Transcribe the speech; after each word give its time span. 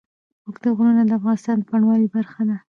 اوږده 0.45 0.69
غرونه 0.77 1.01
د 1.05 1.11
افغانستان 1.19 1.55
د 1.59 1.63
بڼوالۍ 1.69 2.07
برخه 2.15 2.41
ده. 2.49 2.55